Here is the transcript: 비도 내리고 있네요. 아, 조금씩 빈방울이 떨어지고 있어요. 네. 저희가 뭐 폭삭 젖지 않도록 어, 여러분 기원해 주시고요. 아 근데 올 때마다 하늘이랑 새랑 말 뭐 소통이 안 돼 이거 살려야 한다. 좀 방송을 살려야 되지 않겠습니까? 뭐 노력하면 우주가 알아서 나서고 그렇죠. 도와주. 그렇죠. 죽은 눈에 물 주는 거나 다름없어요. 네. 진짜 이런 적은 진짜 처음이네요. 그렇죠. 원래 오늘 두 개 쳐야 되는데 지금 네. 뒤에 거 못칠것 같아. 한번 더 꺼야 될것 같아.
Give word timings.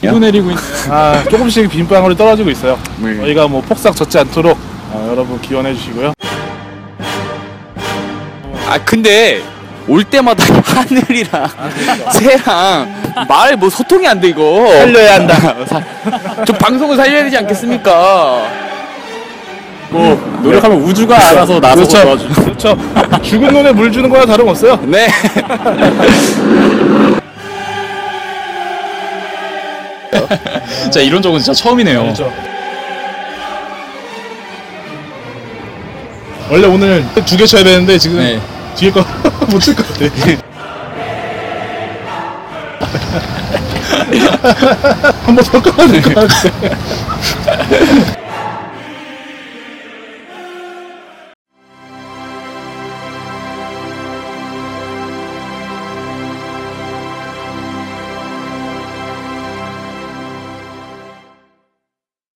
비도 0.00 0.18
내리고 0.18 0.50
있네요. 0.50 0.64
아, 0.90 1.24
조금씩 1.30 1.68
빈방울이 1.70 2.16
떨어지고 2.16 2.50
있어요. 2.50 2.78
네. 2.98 3.16
저희가 3.16 3.48
뭐 3.48 3.60
폭삭 3.62 3.94
젖지 3.96 4.18
않도록 4.18 4.56
어, 4.92 5.08
여러분 5.10 5.40
기원해 5.40 5.74
주시고요. 5.74 6.12
아 8.68 8.78
근데 8.84 9.42
올 9.88 10.04
때마다 10.04 10.44
하늘이랑 10.62 11.48
새랑 12.12 12.94
말 13.28 13.56
뭐 13.56 13.70
소통이 13.70 14.06
안 14.06 14.20
돼 14.20 14.28
이거 14.28 14.68
살려야 14.70 15.14
한다. 15.14 15.34
좀 16.44 16.56
방송을 16.58 16.96
살려야 16.96 17.24
되지 17.24 17.36
않겠습니까? 17.38 18.42
뭐 19.90 20.40
노력하면 20.42 20.82
우주가 20.82 21.16
알아서 21.30 21.58
나서고 21.58 21.88
그렇죠. 21.88 22.02
도와주. 22.04 22.28
그렇죠. 22.28 22.78
죽은 23.22 23.48
눈에 23.54 23.72
물 23.72 23.90
주는 23.90 24.08
거나 24.10 24.26
다름없어요. 24.26 24.78
네. 24.84 25.08
진짜 30.82 31.00
이런 31.00 31.22
적은 31.22 31.38
진짜 31.38 31.52
처음이네요. 31.52 32.02
그렇죠. 32.02 32.32
원래 36.50 36.66
오늘 36.66 37.04
두 37.26 37.36
개 37.36 37.44
쳐야 37.46 37.62
되는데 37.62 37.98
지금 37.98 38.16
네. 38.18 38.40
뒤에 38.74 38.90
거 38.90 39.04
못칠것 39.50 39.86
같아. 39.86 40.06
한번 45.26 45.44
더 45.44 45.60
꺼야 45.62 45.86
될것 45.88 46.14
같아. 46.14 46.50